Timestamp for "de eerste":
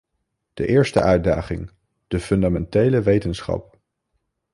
0.53-1.01